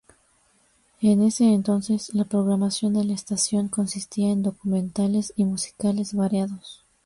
En 1.01 1.21
ese 1.21 1.53
entonces, 1.53 2.15
la 2.15 2.25
programación 2.25 2.93
de 2.95 3.03
la 3.03 3.13
estación 3.13 3.67
consistía 3.67 4.31
en 4.31 4.41
documentales 4.41 5.31
y 5.35 5.45
musicales 5.45 6.15
variados. 6.15 6.83